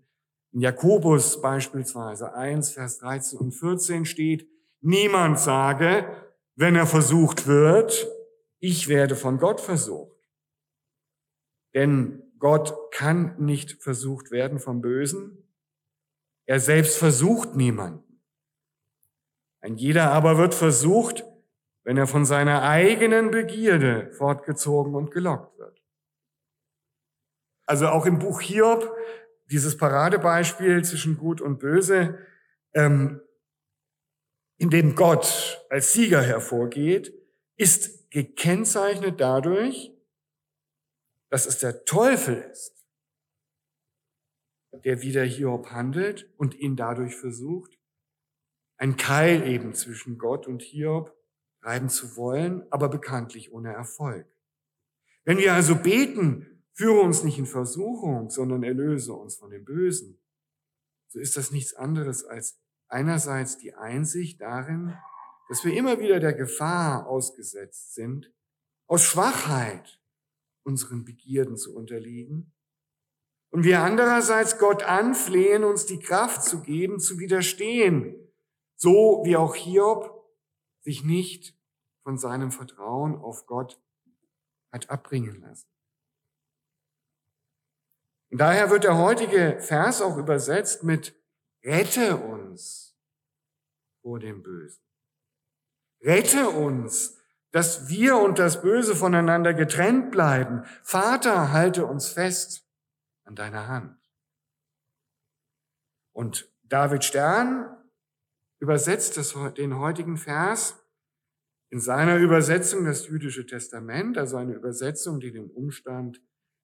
In 0.53 0.61
Jakobus 0.61 1.41
beispielsweise 1.41 2.33
1, 2.33 2.71
Vers 2.71 2.97
13 2.99 3.39
und 3.39 3.51
14 3.51 4.05
steht, 4.05 4.47
niemand 4.79 5.39
sage, 5.39 6.05
wenn 6.55 6.75
er 6.75 6.87
versucht 6.87 7.47
wird, 7.47 8.07
ich 8.59 8.87
werde 8.87 9.15
von 9.15 9.37
Gott 9.37 9.59
versucht. 9.59 10.17
Denn 11.73 12.23
Gott 12.39 12.73
kann 12.91 13.35
nicht 13.37 13.83
versucht 13.83 14.31
werden 14.31 14.59
vom 14.59 14.81
Bösen. 14.81 15.37
Er 16.45 16.59
selbst 16.59 16.97
versucht 16.97 17.55
niemanden. 17.55 18.10
Ein 19.61 19.77
jeder 19.77 20.11
aber 20.11 20.37
wird 20.37 20.55
versucht, 20.55 21.23
wenn 21.83 21.97
er 21.97 22.07
von 22.07 22.25
seiner 22.25 22.63
eigenen 22.63 23.31
Begierde 23.31 24.11
fortgezogen 24.11 24.95
und 24.95 25.11
gelockt 25.11 25.57
wird. 25.57 25.81
Also 27.65 27.87
auch 27.87 28.05
im 28.05 28.19
Buch 28.19 28.41
Hiob, 28.41 28.95
dieses 29.45 29.77
Paradebeispiel 29.77 30.83
zwischen 30.83 31.17
Gut 31.17 31.41
und 31.41 31.59
Böse, 31.59 32.19
ähm, 32.73 33.21
in 34.57 34.69
dem 34.69 34.95
Gott 34.95 35.65
als 35.69 35.93
Sieger 35.93 36.21
hervorgeht, 36.21 37.13
ist 37.57 38.09
gekennzeichnet 38.11 39.19
dadurch, 39.19 39.91
dass 41.29 41.45
es 41.45 41.59
der 41.59 41.85
Teufel 41.85 42.37
ist, 42.51 42.85
der 44.83 45.01
wieder 45.01 45.23
Hiob 45.23 45.71
handelt 45.71 46.29
und 46.37 46.55
ihn 46.55 46.75
dadurch 46.75 47.15
versucht, 47.15 47.80
ein 48.81 48.97
Keil 48.97 49.47
eben 49.47 49.75
zwischen 49.75 50.17
Gott 50.17 50.47
und 50.47 50.63
Hiob 50.63 51.15
reiben 51.61 51.87
zu 51.87 52.17
wollen, 52.17 52.65
aber 52.71 52.89
bekanntlich 52.89 53.53
ohne 53.53 53.71
Erfolg. 53.71 54.25
Wenn 55.23 55.37
wir 55.37 55.53
also 55.53 55.75
beten, 55.75 56.63
führe 56.73 57.01
uns 57.01 57.23
nicht 57.23 57.37
in 57.37 57.45
Versuchung, 57.45 58.31
sondern 58.31 58.63
erlöse 58.63 59.13
uns 59.13 59.35
von 59.35 59.51
dem 59.51 59.65
Bösen, 59.65 60.19
so 61.09 61.19
ist 61.19 61.37
das 61.37 61.51
nichts 61.51 61.75
anderes 61.75 62.25
als 62.25 62.59
einerseits 62.87 63.59
die 63.59 63.75
Einsicht 63.75 64.41
darin, 64.41 64.97
dass 65.47 65.63
wir 65.63 65.77
immer 65.77 65.99
wieder 65.99 66.19
der 66.19 66.33
Gefahr 66.33 67.05
ausgesetzt 67.05 67.93
sind, 67.93 68.33
aus 68.87 69.03
Schwachheit 69.03 70.01
unseren 70.63 71.05
Begierden 71.05 71.55
zu 71.55 71.75
unterliegen, 71.75 72.51
und 73.51 73.63
wir 73.63 73.81
andererseits 73.81 74.57
Gott 74.57 74.81
anflehen, 74.81 75.65
uns 75.65 75.85
die 75.85 75.99
Kraft 75.99 76.43
zu 76.43 76.61
geben, 76.61 76.99
zu 76.99 77.19
widerstehen 77.19 78.15
so 78.81 79.21
wie 79.23 79.37
auch 79.37 79.55
Hiob 79.55 80.27
sich 80.81 81.03
nicht 81.03 81.55
von 82.03 82.17
seinem 82.17 82.51
Vertrauen 82.51 83.15
auf 83.15 83.45
Gott 83.45 83.79
hat 84.71 84.89
abbringen 84.89 85.39
lassen. 85.39 85.69
Und 88.31 88.39
daher 88.39 88.71
wird 88.71 88.85
der 88.85 88.97
heutige 88.97 89.59
Vers 89.59 90.01
auch 90.01 90.17
übersetzt 90.17 90.83
mit 90.83 91.15
Rette 91.63 92.17
uns 92.17 92.97
vor 94.01 94.19
dem 94.19 94.41
Bösen. 94.41 94.81
Rette 95.99 96.49
uns, 96.49 97.19
dass 97.51 97.87
wir 97.87 98.17
und 98.17 98.39
das 98.39 98.63
Böse 98.63 98.95
voneinander 98.95 99.53
getrennt 99.53 100.09
bleiben. 100.09 100.63
Vater, 100.81 101.51
halte 101.51 101.85
uns 101.85 102.09
fest 102.09 102.67
an 103.25 103.35
deiner 103.35 103.67
Hand. 103.67 103.99
Und 106.13 106.51
David 106.63 107.03
Stern 107.03 107.77
übersetzt 108.61 109.17
das, 109.17 109.35
den 109.57 109.77
heutigen 109.77 110.17
Vers 110.17 110.77
in 111.71 111.79
seiner 111.79 112.17
Übersetzung 112.17 112.85
das 112.85 113.07
jüdische 113.07 113.45
Testament, 113.45 114.17
also 114.17 114.37
eine 114.37 114.53
Übersetzung, 114.53 115.19
die 115.19 115.31
dem 115.31 115.49
Umstand 115.49 116.21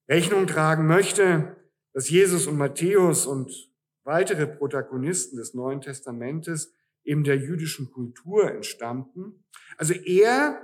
Rechnung 0.07 0.47
tragen 0.47 0.85
möchte, 0.85 1.57
dass 1.93 2.09
Jesus 2.09 2.45
und 2.45 2.57
Matthäus 2.57 3.25
und 3.25 3.51
weitere 4.03 4.45
Protagonisten 4.45 5.37
des 5.37 5.53
Neuen 5.53 5.81
Testamentes 5.81 6.73
eben 7.03 7.23
der 7.23 7.37
jüdischen 7.37 7.91
Kultur 7.91 8.51
entstammten. 8.51 9.43
Also 9.77 9.93
er 9.93 10.61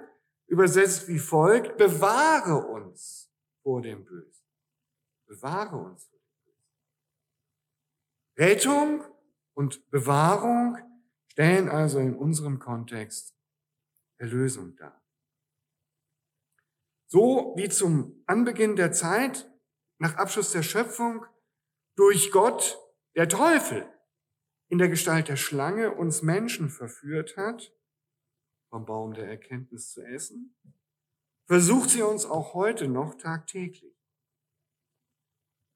übersetzt 0.48 1.08
wie 1.08 1.20
folgt, 1.20 1.78
bewahre 1.78 2.68
uns 2.68 3.32
vor 3.63 3.82
dem 3.82 4.06
Bösen. 4.06 4.46
Bewahre 5.25 5.78
uns. 5.78 6.10
Rettung 8.38 9.04
und 9.54 9.90
Bewahrung 9.90 10.78
stellen 11.34 11.68
also 11.68 12.00
in 12.00 12.16
unserem 12.16 12.60
Kontext 12.60 13.36
Erlösung 14.18 14.75
dar. 14.75 15.04
So 17.08 17.54
wie 17.58 17.70
zum 17.70 18.24
Anbeginn 18.28 18.75
der 18.75 18.92
Zeit, 18.92 19.52
nach 20.00 20.16
Abschluss 20.16 20.52
der 20.52 20.63
Schöpfung, 20.63 21.25
durch 21.96 22.32
Gott 22.32 22.80
der 23.16 23.28
Teufel 23.30 23.88
in 24.70 24.78
der 24.78 24.90
Gestalt 24.90 25.28
der 25.28 25.36
Schlange 25.36 25.94
uns 25.94 26.22
Menschen 26.22 26.70
verführt 26.70 27.36
hat, 27.36 27.75
vom 28.70 28.86
Baum 28.86 29.13
der 29.13 29.28
Erkenntnis 29.28 29.92
zu 29.92 30.02
essen, 30.02 30.56
versucht 31.46 31.90
sie 31.92 32.02
uns 32.02 32.25
auch 32.25 32.54
heute 32.54 32.88
noch 32.88 33.16
tagtäglich. 33.16 33.96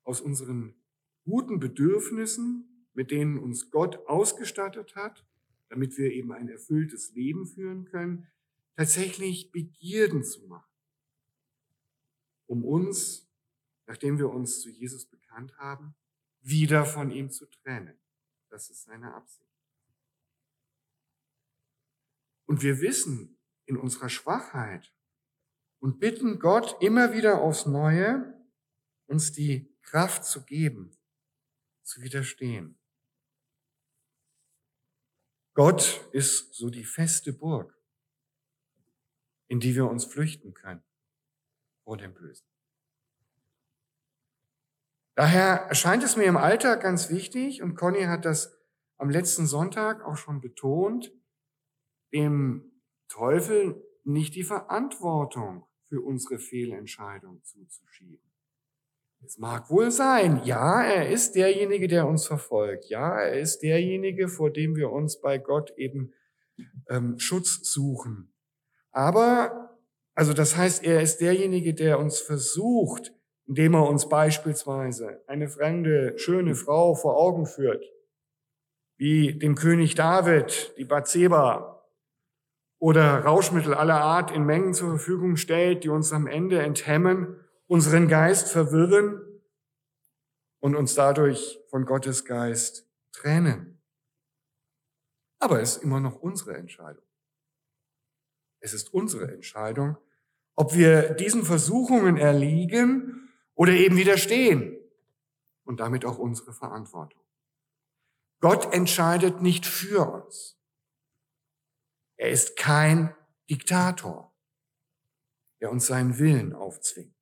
Aus 0.04 0.22
unseren 0.22 0.84
guten 1.26 1.60
Bedürfnissen, 1.60 2.88
mit 2.94 3.12
denen 3.12 3.38
uns 3.38 3.70
Gott 3.70 4.08
ausgestattet 4.08 4.96
hat, 4.96 5.28
damit 5.70 5.98
wir 5.98 6.12
eben 6.12 6.32
ein 6.32 6.50
erfülltes 6.50 7.14
Leben 7.14 7.46
führen 7.46 7.86
können, 7.86 8.28
tatsächlich 8.76 9.52
Begierden 9.52 10.24
zu 10.24 10.48
machen 10.48 10.68
um 12.48 12.64
uns, 12.64 13.30
nachdem 13.86 14.18
wir 14.18 14.30
uns 14.30 14.62
zu 14.62 14.70
Jesus 14.70 15.06
bekannt 15.06 15.56
haben, 15.58 15.96
wieder 16.42 16.86
von 16.86 17.12
ihm 17.12 17.30
zu 17.30 17.46
trennen. 17.46 18.00
Das 18.50 18.70
ist 18.70 18.86
seine 18.86 19.14
Absicht. 19.14 19.46
Und 22.46 22.64
wir 22.64 22.80
wissen 22.80 23.38
in 23.66 23.78
unserer 23.78 24.10
Schwachheit 24.10 24.94
und 25.80 26.00
bitten 26.00 26.40
Gott 26.40 26.82
immer 26.82 27.14
wieder 27.14 27.42
aufs 27.42 27.66
Neue, 27.66 28.34
uns 29.06 29.34
die 29.34 29.78
Kraft 29.82 30.24
zu 30.24 30.46
geben, 30.46 30.98
zu 31.84 32.02
widerstehen. 32.02 32.80
Gott 35.58 36.08
ist 36.12 36.54
so 36.54 36.70
die 36.70 36.84
feste 36.84 37.34
Burg, 37.34 37.76
in 39.48 39.60
die 39.60 39.74
wir 39.74 39.90
uns 39.90 40.06
flüchten 40.06 40.54
können 40.54 40.84
vor 41.84 41.98
dem 41.98 42.14
Bösen. 42.14 42.46
Daher 45.16 45.66
erscheint 45.68 46.04
es 46.04 46.16
mir 46.16 46.26
im 46.26 46.38
Alltag 46.38 46.82
ganz 46.82 47.10
wichtig, 47.10 47.64
und 47.64 47.74
Conny 47.74 48.04
hat 48.04 48.24
das 48.24 48.56
am 48.98 49.10
letzten 49.10 49.48
Sonntag 49.48 50.04
auch 50.04 50.16
schon 50.16 50.42
betont, 50.42 51.12
dem 52.14 52.84
Teufel 53.08 53.84
nicht 54.04 54.36
die 54.36 54.44
Verantwortung 54.44 55.66
für 55.86 56.02
unsere 56.02 56.38
Fehlentscheidung 56.38 57.44
zuzuschieben. 57.44 58.27
Es 59.26 59.38
mag 59.38 59.70
wohl 59.70 59.92
sein, 59.92 60.42
ja, 60.46 60.84
er 60.84 61.10
ist 61.10 61.36
derjenige, 61.36 61.88
der 61.88 62.08
uns 62.08 62.26
verfolgt. 62.26 62.90
Ja, 62.90 63.20
er 63.20 63.40
ist 63.40 63.60
derjenige, 63.60 64.30
vor 64.30 64.52
dem 64.52 64.76
wir 64.76 64.92
uns 64.92 65.20
bei 65.20 65.38
Gott 65.38 65.74
eben 65.78 66.14
ähm, 66.90 67.20
Schutz 67.20 67.70
suchen. 67.72 68.34
Aber 68.92 69.78
also 70.18 70.34
das 70.34 70.58
heißt, 70.58 70.84
er 70.84 71.04
ist 71.04 71.22
derjenige, 71.22 71.76
der 71.76 72.00
uns 72.00 72.20
versucht, 72.20 73.14
indem 73.46 73.76
er 73.76 73.88
uns 73.88 74.10
beispielsweise 74.10 75.22
eine 75.28 75.48
fremde, 75.48 76.18
schöne 76.18 76.56
Frau 76.56 76.96
vor 76.96 77.18
Augen 77.18 77.46
führt, 77.46 77.86
wie 78.98 79.38
dem 79.38 79.54
König 79.54 79.94
David, 79.94 80.74
die 80.80 80.86
Bathseba, 80.86 81.88
oder 82.80 83.20
Rauschmittel 83.20 83.76
aller 83.76 84.02
Art 84.02 84.32
in 84.32 84.44
Mengen 84.44 84.74
zur 84.74 84.90
Verfügung 84.90 85.36
stellt, 85.36 85.84
die 85.84 85.90
uns 85.90 86.12
am 86.12 86.26
Ende 86.26 86.64
enthemmen, 86.64 87.40
unseren 87.68 88.08
Geist 88.08 88.50
verwirren 88.50 89.22
und 90.60 90.76
uns 90.76 90.96
dadurch 90.96 91.60
von 91.70 91.86
Gottes 91.86 92.26
Geist 92.26 92.90
trennen. 93.12 93.82
Aber 95.40 95.62
es 95.62 95.78
ist 95.78 95.84
immer 95.84 96.00
noch 96.00 96.16
unsere 96.16 96.56
Entscheidung. 96.58 97.06
Es 98.60 98.74
ist 98.74 98.94
unsere 98.94 99.32
Entscheidung, 99.32 99.98
ob 100.56 100.74
wir 100.74 101.14
diesen 101.14 101.44
Versuchungen 101.44 102.18
erliegen 102.18 103.30
oder 103.54 103.74
eben 103.74 103.98
widerstehen 103.98 104.78
und 105.64 105.80
damit 105.80 106.06
auch 106.06 106.18
unsere 106.18 106.54
Verantwortung. 106.54 107.22
Gott 108.40 108.74
entscheidet 108.74 109.42
nicht 109.42 109.66
für 109.66 110.10
uns. 110.10 110.60
Er 112.18 112.30
ist 112.30 112.56
kein 112.56 113.16
Diktator, 113.50 114.36
der 115.62 115.72
uns 115.72 115.88
seinen 115.88 116.18
Willen 116.18 116.54
aufzwingt. 116.54 117.17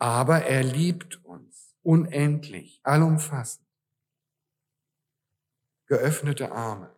Aber 0.00 0.44
er 0.44 0.64
liebt 0.64 1.22
uns 1.24 1.76
unendlich, 1.82 2.80
allumfassend. 2.82 3.66
Geöffnete 5.86 6.52
Arme. 6.52 6.90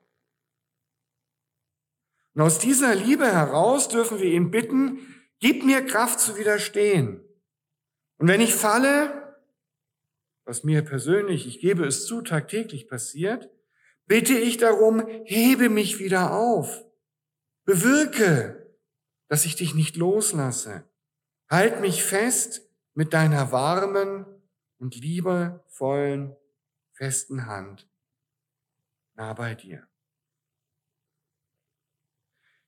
Und 2.34 2.42
aus 2.42 2.60
dieser 2.60 2.94
Liebe 2.94 3.26
heraus 3.26 3.88
dürfen 3.88 4.20
wir 4.20 4.32
ihn 4.32 4.52
bitten, 4.52 5.00
gib 5.40 5.64
mir 5.64 5.84
Kraft 5.84 6.20
zu 6.20 6.38
widerstehen. 6.38 7.20
Und 8.18 8.28
wenn 8.28 8.40
ich 8.40 8.54
falle, 8.54 9.36
was 10.44 10.62
mir 10.62 10.82
persönlich, 10.82 11.48
ich 11.48 11.60
gebe 11.60 11.84
es 11.84 12.06
zu, 12.06 12.22
tagtäglich 12.22 12.88
passiert, 12.88 13.50
bitte 14.06 14.38
ich 14.38 14.58
darum, 14.58 15.04
hebe 15.24 15.68
mich 15.70 15.98
wieder 15.98 16.32
auf. 16.32 16.84
Bewirke, 17.64 18.76
dass 19.26 19.44
ich 19.44 19.56
dich 19.56 19.74
nicht 19.74 19.96
loslasse. 19.96 20.84
Halt 21.48 21.80
mich 21.80 22.04
fest 22.04 22.71
mit 22.94 23.12
deiner 23.12 23.52
warmen 23.52 24.26
und 24.78 24.94
liebevollen, 24.96 26.36
festen 26.92 27.46
Hand 27.46 27.88
nah 29.14 29.32
bei 29.32 29.54
dir. 29.54 29.86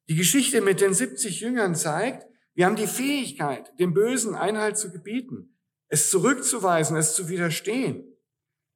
Die 0.09 0.15
Geschichte 0.15 0.61
mit 0.61 0.81
den 0.81 0.93
70 0.93 1.41
Jüngern 1.41 1.75
zeigt, 1.75 2.27
wir 2.55 2.67
haben 2.67 2.77
die 2.77 2.87
Fähigkeit, 2.87 3.79
dem 3.81 3.95
Bösen 3.95 4.35
Einhalt 4.35 4.79
zu 4.79 4.93
gebieten, 4.93 5.59
es 5.89 6.11
zurückzuweisen, 6.11 6.97
es 6.97 7.15
zu 7.15 7.29
widerstehen. 7.29 8.17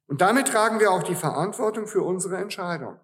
Und 0.07 0.21
damit 0.21 0.49
tragen 0.49 0.81
wir 0.81 0.91
auch 0.91 1.03
die 1.03 1.15
Verantwortung 1.15 1.87
für 1.87 2.03
unsere 2.03 2.39
Entscheidung. 2.39 2.99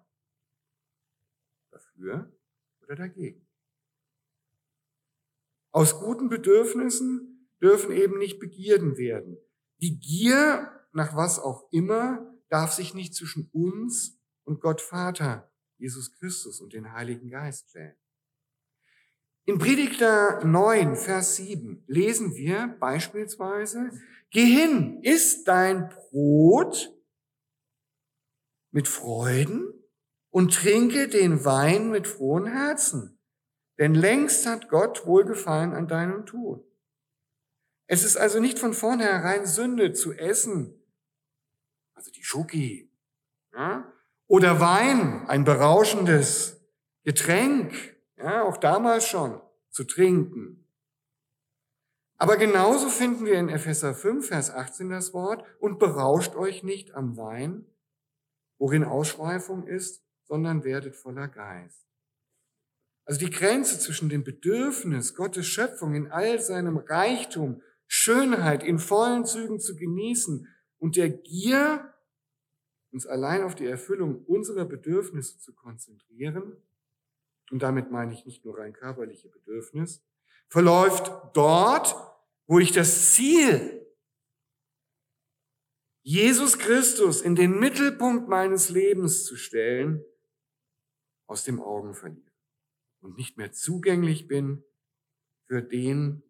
Dafür 1.69 2.31
oder 2.81 2.95
dagegen. 2.95 3.47
Aus 5.71 5.99
guten 5.99 6.29
Bedürfnissen 6.29 7.34
dürfen 7.65 7.91
eben 7.91 8.19
nicht 8.19 8.39
Begierden 8.39 8.97
werden. 8.97 9.37
Die 9.81 9.99
Gier 9.99 10.69
nach 10.93 11.15
was 11.15 11.39
auch 11.39 11.67
immer 11.71 12.31
darf 12.49 12.71
sich 12.71 12.93
nicht 12.93 13.15
zwischen 13.15 13.49
uns 13.51 14.19
und 14.43 14.61
Gott 14.61 14.81
Vater, 14.81 15.51
Jesus 15.77 16.13
Christus 16.13 16.61
und 16.61 16.73
den 16.73 16.93
Heiligen 16.93 17.29
Geist 17.29 17.69
stellen. 17.71 17.95
In 19.45 19.57
Predigter 19.57 20.43
9, 20.43 20.95
Vers 20.95 21.37
7 21.37 21.83
lesen 21.87 22.35
wir 22.35 22.75
beispielsweise, 22.79 23.91
Geh 24.29 24.45
hin, 24.45 24.99
iss 25.01 25.43
dein 25.43 25.89
Brot 25.89 26.93
mit 28.71 28.87
Freuden 28.87 29.73
und 30.29 30.53
trinke 30.53 31.07
den 31.07 31.45
Wein 31.45 31.89
mit 31.89 32.07
frohen 32.07 32.45
Herzen, 32.45 33.19
denn 33.79 33.95
längst 33.95 34.45
hat 34.45 34.69
Gott 34.69 35.05
Wohlgefallen 35.05 35.73
an 35.73 35.87
deinem 35.87 36.25
Tun. 36.25 36.63
Es 37.87 38.03
ist 38.03 38.17
also 38.17 38.39
nicht 38.39 38.59
von 38.59 38.73
vornherein 38.73 39.45
Sünde 39.45 39.93
zu 39.93 40.13
essen, 40.13 40.73
also 41.93 42.11
die 42.11 42.23
Schoki, 42.23 42.91
ja? 43.53 43.91
oder 44.27 44.59
Wein, 44.59 45.25
ein 45.27 45.43
berauschendes 45.43 46.61
Getränk, 47.03 47.95
ja, 48.17 48.43
auch 48.43 48.57
damals 48.57 49.07
schon, 49.07 49.39
zu 49.69 49.83
trinken. 49.83 50.65
Aber 52.17 52.37
genauso 52.37 52.89
finden 52.89 53.25
wir 53.25 53.35
in 53.35 53.49
Epheser 53.49 53.93
5, 53.93 54.27
Vers 54.27 54.49
18 54.49 54.89
das 54.89 55.13
Wort, 55.13 55.45
und 55.59 55.79
berauscht 55.79 56.35
euch 56.35 56.63
nicht 56.63 56.95
am 56.95 57.17
Wein, 57.17 57.65
worin 58.57 58.83
Ausschweifung 58.83 59.67
ist, 59.67 60.03
sondern 60.23 60.63
werdet 60.63 60.95
voller 60.95 61.27
Geist. 61.27 61.85
Also 63.03 63.19
die 63.19 63.29
Grenze 63.29 63.77
zwischen 63.79 64.09
dem 64.09 64.23
Bedürfnis, 64.23 65.13
Gottes 65.13 65.45
Schöpfung 65.45 65.93
in 65.93 66.11
all 66.11 66.39
seinem 66.39 66.77
Reichtum, 66.77 67.61
Schönheit 67.87 68.63
in 68.63 68.79
vollen 68.79 69.25
Zügen 69.25 69.59
zu 69.59 69.75
genießen 69.75 70.47
und 70.77 70.95
der 70.95 71.09
Gier, 71.09 71.93
uns 72.91 73.05
allein 73.05 73.43
auf 73.43 73.55
die 73.55 73.65
Erfüllung 73.65 74.23
unserer 74.25 74.65
Bedürfnisse 74.65 75.39
zu 75.39 75.53
konzentrieren, 75.53 76.57
und 77.51 77.61
damit 77.61 77.91
meine 77.91 78.13
ich 78.13 78.25
nicht 78.25 78.43
nur 78.43 78.57
rein 78.57 78.73
körperliche 78.73 79.29
Bedürfnis, 79.29 80.03
verläuft 80.47 81.11
dort, 81.33 81.95
wo 82.47 82.59
ich 82.59 82.71
das 82.71 83.13
Ziel 83.13 83.85
Jesus 86.07 86.59
Christus 86.59 87.21
in 87.21 87.35
den 87.35 87.59
Mittelpunkt 87.59 88.27
meines 88.27 88.69
Lebens 88.69 89.25
zu 89.25 89.35
stellen, 89.35 90.05
aus 91.25 91.43
dem 91.43 91.59
Augen 91.59 91.95
verliere 91.95 92.31
und 93.01 93.17
nicht 93.17 93.37
mehr 93.37 93.51
zugänglich 93.51 94.27
bin 94.27 94.63
für 95.45 95.63
den 95.63 96.21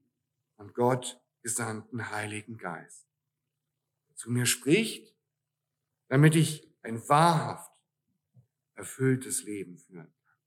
von 0.55 0.73
Gott 0.73 1.21
gesandten 1.45 2.09
Heiligen 2.09 2.57
Geist. 2.57 3.05
Zu 4.15 4.31
mir 4.31 4.47
spricht, 4.47 5.15
damit 6.07 6.33
ich 6.33 6.67
ein 6.81 7.07
wahrhaft 7.07 7.71
erfülltes 8.73 9.43
Leben 9.43 9.77
führen 9.77 10.11
kann. 10.25 10.39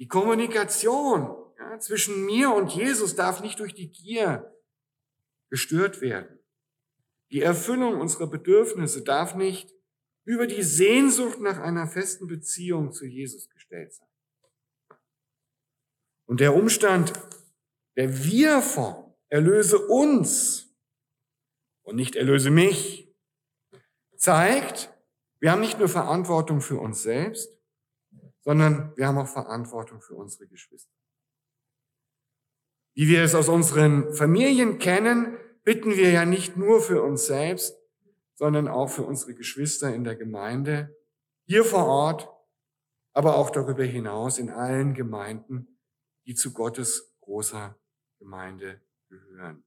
Die 0.00 0.08
Kommunikation 0.08 1.36
ja, 1.56 1.78
zwischen 1.78 2.26
mir 2.26 2.52
und 2.52 2.74
Jesus 2.74 3.14
darf 3.14 3.40
nicht 3.40 3.60
durch 3.60 3.74
die 3.74 3.92
Gier 3.92 4.52
gestört 5.50 6.00
werden. 6.00 6.40
Die 7.30 7.42
Erfüllung 7.42 8.00
unserer 8.00 8.26
Bedürfnisse 8.26 9.04
darf 9.04 9.36
nicht 9.36 9.72
über 10.24 10.48
die 10.48 10.64
Sehnsucht 10.64 11.38
nach 11.38 11.60
einer 11.60 11.86
festen 11.86 12.26
Beziehung 12.26 12.92
zu 12.92 13.06
Jesus 13.06 13.48
gestellt 13.50 13.94
sein. 13.94 14.08
Und 16.26 16.40
der 16.40 16.56
Umstand 16.56 17.12
der 17.94 18.24
Wir-Form 18.24 19.11
erlöse 19.32 19.78
uns 19.78 20.70
und 21.82 21.96
nicht 21.96 22.16
erlöse 22.16 22.50
mich, 22.50 23.10
zeigt, 24.14 24.92
wir 25.40 25.50
haben 25.50 25.62
nicht 25.62 25.78
nur 25.78 25.88
Verantwortung 25.88 26.60
für 26.60 26.78
uns 26.78 27.02
selbst, 27.02 27.50
sondern 28.42 28.94
wir 28.94 29.06
haben 29.06 29.16
auch 29.16 29.26
Verantwortung 29.26 30.02
für 30.02 30.14
unsere 30.14 30.46
Geschwister. 30.48 30.92
Wie 32.94 33.08
wir 33.08 33.22
es 33.22 33.34
aus 33.34 33.48
unseren 33.48 34.12
Familien 34.12 34.78
kennen, 34.78 35.38
bitten 35.64 35.96
wir 35.96 36.10
ja 36.10 36.26
nicht 36.26 36.58
nur 36.58 36.82
für 36.82 37.02
uns 37.02 37.24
selbst, 37.24 37.74
sondern 38.34 38.68
auch 38.68 38.90
für 38.90 39.02
unsere 39.02 39.34
Geschwister 39.34 39.94
in 39.94 40.04
der 40.04 40.14
Gemeinde, 40.14 40.94
hier 41.46 41.64
vor 41.64 41.86
Ort, 41.86 42.28
aber 43.14 43.36
auch 43.36 43.48
darüber 43.48 43.84
hinaus 43.84 44.36
in 44.36 44.50
allen 44.50 44.92
Gemeinden, 44.92 45.78
die 46.26 46.34
zu 46.34 46.52
Gottes 46.52 47.16
großer 47.20 47.80
Gemeinde 48.18 48.82
gehören. 49.12 49.64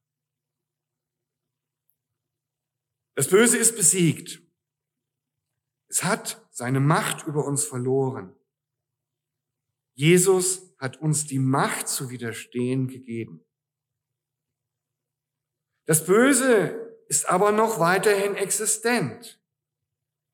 Das 3.15 3.29
Böse 3.29 3.58
ist 3.58 3.75
besiegt. 3.75 4.41
Es 5.88 6.03
hat 6.03 6.45
seine 6.51 6.79
Macht 6.79 7.25
über 7.27 7.45
uns 7.45 7.63
verloren. 7.63 8.36
Jesus 9.93 10.75
hat 10.77 10.97
uns 10.97 11.25
die 11.25 11.39
Macht 11.39 11.88
zu 11.88 12.10
widerstehen 12.10 12.88
gegeben. 12.88 13.45
Das 15.86 16.05
Böse 16.05 16.97
ist 17.08 17.29
aber 17.29 17.51
noch 17.51 17.79
weiterhin 17.79 18.36
existent. 18.36 19.39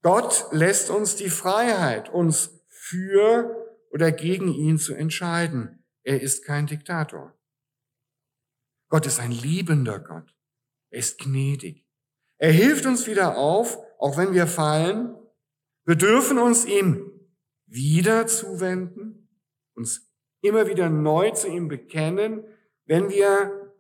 Gott 0.02 0.48
lässt 0.52 0.90
uns 0.90 1.16
die 1.16 1.30
Freiheit, 1.30 2.10
uns 2.10 2.64
für 2.68 3.56
oder 3.92 4.12
gegen 4.12 4.48
ihn 4.48 4.80
zu 4.80 4.96
entscheiden. 4.96 5.86
Er 6.04 6.22
ist 6.22 6.44
kein 6.44 6.66
Diktator. 6.66 7.38
Gott 8.92 9.06
ist 9.06 9.22
ein 9.22 9.32
liebender 9.32 10.00
Gott. 10.00 10.36
Er 10.90 11.00
ist 11.00 11.18
gnädig. 11.18 11.88
Er 12.38 12.52
hilft 12.52 12.86
uns 12.86 13.08
wieder 13.08 13.38
auf, 13.38 13.78
auch 13.98 14.18
wenn 14.18 14.34
wir 14.34 14.48
fallen. 14.48 15.16
Wir 15.86 15.96
dürfen 15.96 16.38
uns 16.38 16.66
ihm 16.66 17.10
wieder 17.68 18.28
zuwenden, 18.28 19.30
uns 19.76 20.12
immer 20.42 20.68
wieder 20.68 20.90
neu 20.90 21.32
zu 21.32 21.48
ihm 21.48 21.70
bekennen, 21.70 22.44
wenn 22.86 23.10
wir 23.10 23.74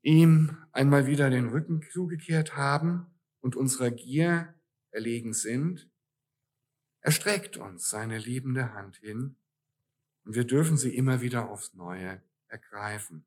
ihm 0.00 0.56
einmal 0.72 1.06
wieder 1.06 1.28
den 1.28 1.50
Rücken 1.50 1.82
zugekehrt 1.92 2.56
haben 2.56 3.06
und 3.40 3.56
unserer 3.56 3.90
Gier 3.90 4.54
erlegen 4.90 5.34
sind, 5.34 5.90
er 7.00 7.12
streckt 7.12 7.58
uns 7.58 7.90
seine 7.90 8.16
liebende 8.16 8.72
Hand 8.72 8.96
hin 8.96 9.36
und 10.24 10.34
wir 10.34 10.44
dürfen 10.44 10.78
sie 10.78 10.96
immer 10.96 11.20
wieder 11.20 11.50
aufs 11.50 11.74
Neue 11.74 12.22
ergreifen. 12.46 13.26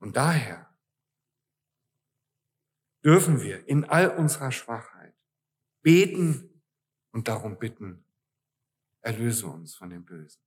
Und 0.00 0.16
daher 0.16 0.74
dürfen 3.04 3.40
wir 3.40 3.66
in 3.68 3.84
all 3.84 4.10
unserer 4.16 4.50
Schwachheit 4.50 5.14
beten 5.82 6.62
und 7.12 7.28
darum 7.28 7.58
bitten, 7.58 8.04
erlöse 9.02 9.46
uns 9.46 9.74
von 9.74 9.90
dem 9.90 10.04
Bösen. 10.04 10.42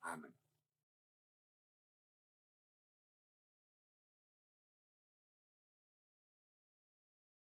Amen. 0.00 0.35